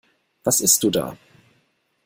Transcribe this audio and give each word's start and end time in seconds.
Was 0.43 0.61
isst 0.61 0.81
du 0.81 0.89
da? 0.89 1.15